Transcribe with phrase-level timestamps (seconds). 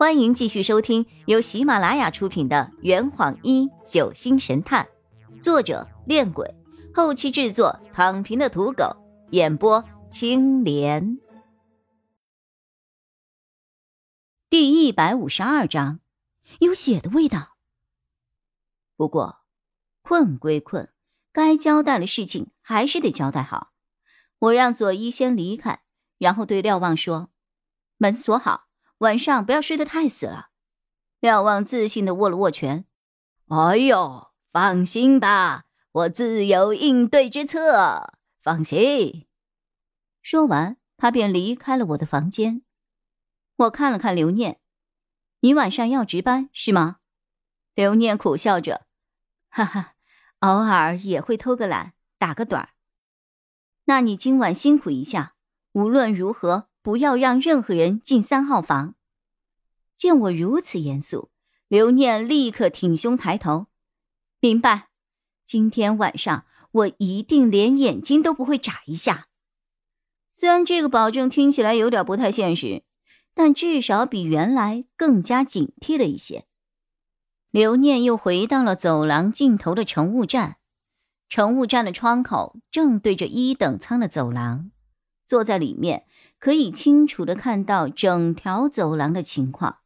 [0.00, 4.88] 欢迎继续收听由喜马拉雅出品的《圆谎一九星神探》，
[5.42, 6.54] 作者：恋鬼，
[6.94, 8.96] 后期制作：躺平的土狗，
[9.32, 11.18] 演播：青莲。
[14.48, 16.00] 第一百五十二章，
[16.60, 17.58] 有血的味道。
[18.96, 19.40] 不过，
[20.00, 20.88] 困归困，
[21.30, 23.72] 该交代的事情还是得交代好。
[24.38, 25.82] 我让左一先离开，
[26.16, 27.28] 然后对廖望说
[27.98, 28.68] ：“门锁好。”
[29.00, 30.48] 晚上不要睡得太死了。
[31.20, 32.86] 廖望自信的握了握拳。
[33.48, 38.14] 哎呦，放心吧，我自有应对之策。
[38.40, 39.26] 放心。
[40.22, 42.62] 说完，他便离开了我的房间。
[43.56, 44.60] 我看了看刘念，
[45.40, 46.98] 你晚上要值班是吗？
[47.74, 48.86] 刘念苦笑着，
[49.50, 49.94] 哈哈，
[50.40, 52.70] 偶尔也会偷个懒，打个盹儿。
[53.84, 55.34] 那你今晚辛苦一下，
[55.72, 56.69] 无论如何。
[56.82, 58.94] 不要让任何人进三号房。
[59.96, 61.30] 见我如此严肃，
[61.68, 63.66] 刘念立刻挺胸抬头，
[64.40, 64.88] 明白。
[65.44, 69.26] 今天晚上我一定连眼睛都不会眨一下。
[70.30, 72.84] 虽然这个保证听起来有点不太现实，
[73.34, 76.46] 但至少比原来更加警惕了一些。
[77.50, 80.56] 刘念又回到了走廊尽头的乘务站，
[81.28, 84.70] 乘务站的窗口正对着一等舱的走廊，
[85.26, 86.06] 坐在里面。
[86.40, 89.80] 可以清楚的看到整条走廊的情况，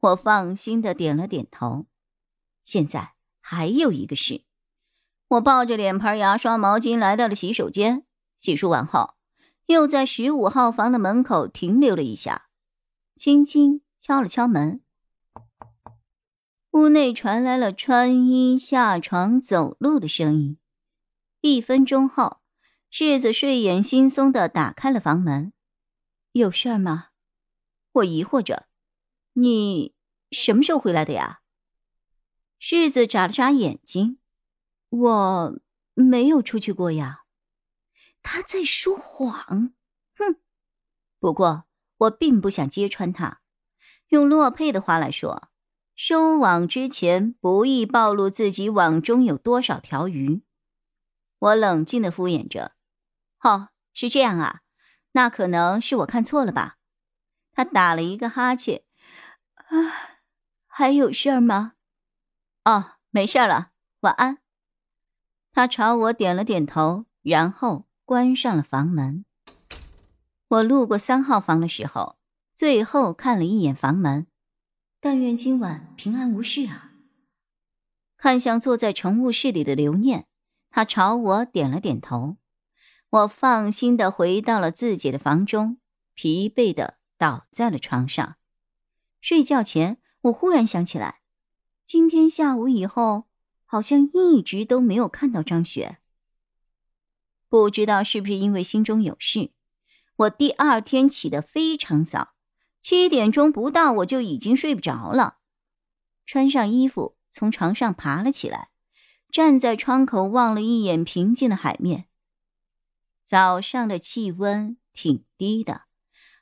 [0.00, 1.84] 我放心的点了点头。
[2.64, 4.42] 现在还有一个事，
[5.28, 8.06] 我抱着脸盆、牙刷、毛巾来到了洗手间，
[8.38, 9.16] 洗漱完后，
[9.66, 12.48] 又在十五号房的门口停留了一下，
[13.14, 14.80] 轻轻敲了敲门。
[16.70, 20.58] 屋内传来了穿衣、下床、走路的声音。
[21.42, 22.38] 一分钟后，
[22.90, 25.52] 世子睡眼惺忪的打开了房门。
[26.38, 27.08] 有事儿吗？
[27.92, 28.66] 我疑惑着。
[29.32, 29.94] 你
[30.30, 31.40] 什么时候回来的呀？
[32.58, 34.18] 世子眨了眨眼睛。
[34.90, 35.60] 我
[35.94, 37.24] 没有出去过呀。
[38.22, 39.72] 他在说谎。
[40.14, 40.36] 哼。
[41.18, 41.64] 不过
[41.96, 43.40] 我并不想揭穿他。
[44.08, 45.48] 用洛佩的话来说，
[45.94, 50.42] 收网之前不易暴露自己网中有多少条鱼。
[51.38, 52.72] 我冷静的敷衍着。
[53.40, 54.60] 哦，是这样啊。
[55.16, 56.76] 那可能是我看错了吧？
[57.54, 58.82] 他打了一个哈欠，
[59.54, 60.20] 啊，
[60.66, 61.72] 还有事儿吗？
[62.66, 64.40] 哦，没事了，晚安。
[65.54, 69.24] 他朝我点了点头，然后关上了房门。
[70.48, 72.18] 我路过三号房的时候，
[72.54, 74.26] 最后看了一眼房门，
[75.00, 76.92] 但愿今晚平安无事啊。
[78.18, 80.26] 看向坐在乘务室里的刘念，
[80.68, 82.36] 他朝我点了点头。
[83.16, 85.78] 我放心的回到了自己的房中，
[86.12, 88.36] 疲惫的倒在了床上。
[89.22, 91.20] 睡觉前，我忽然想起来，
[91.86, 93.24] 今天下午以后，
[93.64, 95.96] 好像一直都没有看到张雪。
[97.48, 99.52] 不知道是不是因为心中有事，
[100.16, 102.34] 我第二天起得非常早，
[102.82, 105.38] 七点钟不到我就已经睡不着了。
[106.26, 108.68] 穿上衣服，从床上爬了起来，
[109.30, 112.05] 站在窗口望了一眼平静的海面。
[113.26, 115.82] 早上的气温挺低的，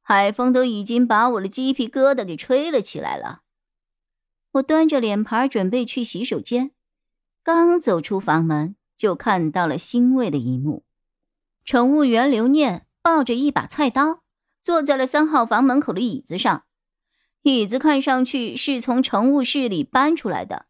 [0.00, 3.42] 海风都已经把我的鸡皮疙瘩给吹了起来了。
[4.52, 6.70] 我端着脸盘准备去洗手间，
[7.42, 10.84] 刚走出房门，就看到了欣慰的一幕：
[11.64, 14.22] 乘务员刘念抱着一把菜刀，
[14.62, 16.64] 坐在了三号房门口的椅子上。
[17.42, 20.66] 椅子看上去是从乘务室里搬出来的，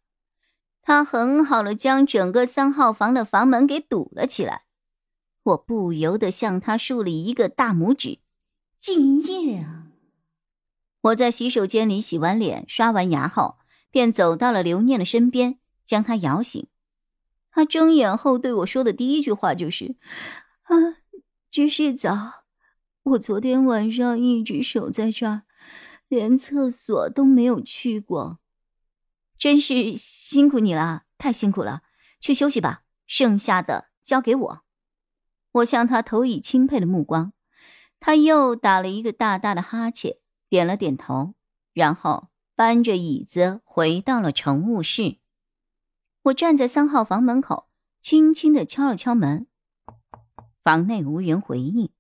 [0.80, 4.64] 他很好的将整个三号房的房门给堵了起来。
[5.43, 8.19] 我不由得向他竖了一个大拇指，
[8.78, 9.87] 敬业啊！
[11.00, 13.56] 我在洗手间里洗完脸、刷完牙后，
[13.91, 16.66] 便走到了刘念的身边，将他摇醒。
[17.50, 19.97] 他睁眼后对我说的第一句话就是
[20.65, 20.75] ：“啊，
[21.50, 22.44] 居士早，
[23.05, 25.43] 我昨天晚上一直守在这儿，
[26.09, 28.38] 连厕所都没有去过，
[29.38, 31.82] 真是辛苦你了，太辛苦了，
[32.20, 34.62] 去休息吧，剩下的交给我。”
[35.58, 37.32] 我向他投以钦佩的目光，
[38.00, 40.19] 他又打了一个大大的哈欠，
[40.49, 41.34] 点了点头，
[41.72, 45.19] 然后搬着椅子回到了乘务室。
[46.22, 47.69] 我站在三号房门口，
[48.00, 49.46] 轻轻的敲了敲门，
[50.62, 51.90] 房内无人回应。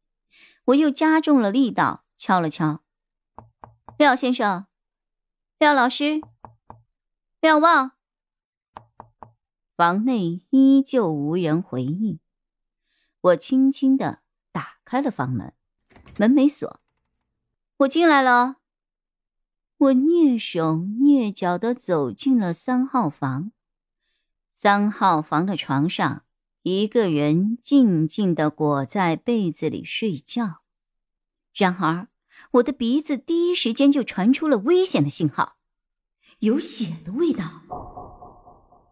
[0.66, 2.82] 我又加重了力道，敲了敲
[3.96, 4.66] ：“廖先生，
[5.58, 6.20] 廖老师，
[7.40, 7.92] 廖望。”
[9.76, 12.20] 房内依旧无人回应。
[13.20, 14.20] 我轻轻的
[14.52, 15.52] 打开了房门，
[16.18, 16.80] 门没锁。
[17.78, 18.56] 我进来了。
[19.78, 23.52] 我蹑手蹑脚的走进了三号房。
[24.50, 26.24] 三号房的床上，
[26.62, 30.62] 一个人静静的裹在被子里睡觉。
[31.54, 32.08] 然而，
[32.52, 35.58] 我的鼻子第一时间就传出了危险的信号，
[36.40, 37.62] 有血的味道。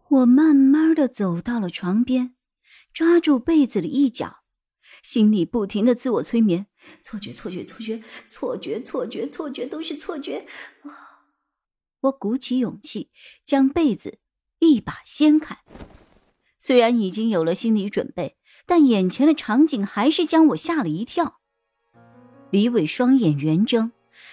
[0.07, 2.36] 我慢慢的走到了床边，
[2.97, 4.37] 抓住被子的一角。
[5.03, 6.65] 心里不停的自我催眠：
[7.03, 10.47] 错觉，错觉，错觉，错觉，错觉，错觉，都是错觉。
[11.99, 13.11] 我鼓起勇气，
[13.45, 14.17] 将被子
[14.57, 15.59] 一把掀开。
[16.57, 18.35] 虽然已经有了心理准备，
[18.65, 21.39] 但眼前的场景还是将我吓了一跳。
[22.49, 23.91] 李伟双眼圆睁，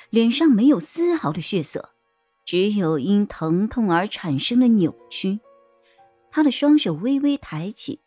[0.08, 1.90] 脸上没有丝毫的血色，
[2.46, 5.40] 只有因疼痛而产生的扭曲。
[6.30, 8.00] 他的双手微微抬起，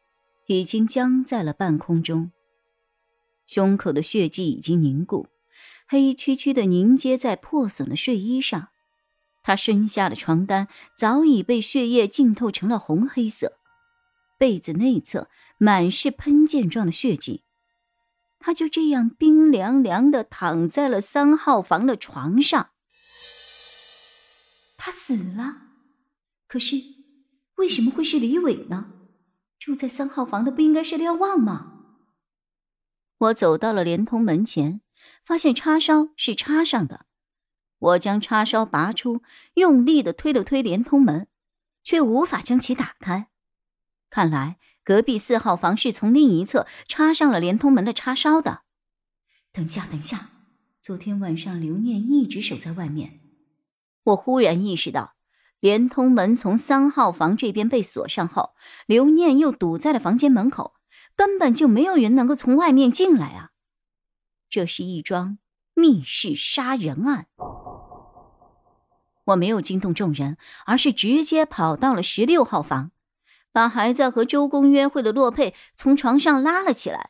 [0.47, 2.31] 已经僵在了半空中。
[3.45, 5.27] 胸口的血迹已经凝固，
[5.87, 8.69] 黑黢黢的凝结在破损的睡衣上。
[9.43, 10.67] 他身下的床单
[10.97, 13.53] 早已被血液浸透成了红黑色，
[14.37, 17.43] 被子内侧满是喷溅状的血迹。
[18.39, 22.71] 他就这样冰凉凉的躺在了三号房的床上。
[24.75, 25.61] 他死了，
[26.47, 26.75] 可是
[27.55, 28.91] 为什么会是李伟呢？
[29.67, 31.73] 住在三号房的不应该是廖望吗？
[33.17, 34.79] 我走到了连通门前，
[35.25, 37.05] 发现叉烧是插上的。
[37.77, 39.21] 我将叉烧拔出，
[39.55, 41.27] 用力的推了推连通门，
[41.83, 43.27] 却无法将其打开。
[44.09, 48.61] 看来隔壁四号房是从另一侧插上了连通门的叉烧的。
[49.51, 50.29] 等一下，等一下，
[50.79, 53.19] 昨天晚上刘念一直守在外面。
[54.03, 55.16] 我忽然意识到，
[55.67, 58.51] 连通门从三号房这边被锁上后，
[58.85, 60.75] 刘念又堵在了房间门口。
[61.13, 63.49] 根本就没有人能够从外面进来啊！
[64.49, 65.39] 这是一桩
[65.73, 67.27] 密室杀人案。
[69.25, 72.91] 我没有惊动众人，而是直接跑到了十六号房，
[73.51, 77.09] 把还在和周公约会的洛佩从床上拉了起来。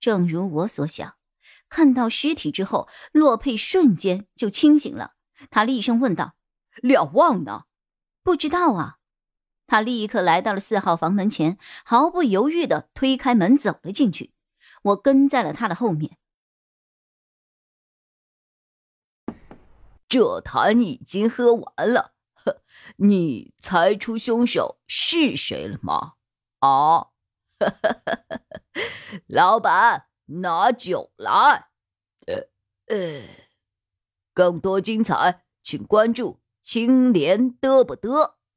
[0.00, 1.14] 正如我所想，
[1.68, 5.12] 看到尸体之后，洛佩瞬间就清醒了。
[5.50, 6.32] 他厉声问道
[6.82, 7.64] ：“了望呢？
[8.22, 8.98] 不知道啊。”
[9.66, 14.32] 他立刻来到了四号房门前，毫不犹豫的推开门走了进去。
[14.82, 16.18] 我跟在了他的后面。
[20.08, 22.62] 这坛已经喝完了，呵
[22.96, 26.14] 你猜出凶手是谁了吗？
[26.58, 27.10] 啊，
[29.28, 31.68] 老板，拿酒来。
[32.26, 32.48] 呃
[32.86, 33.22] 呃，
[34.34, 36.39] 更多精彩，请关注
[36.72, 38.36] 青莲得不得。